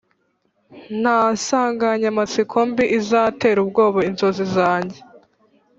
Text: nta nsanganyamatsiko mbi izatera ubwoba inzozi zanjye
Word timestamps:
nta 1.01 1.19
nsanganyamatsiko 1.35 2.57
mbi 2.69 2.85
izatera 2.99 3.57
ubwoba 3.65 3.99
inzozi 4.09 4.43
zanjye 4.55 4.99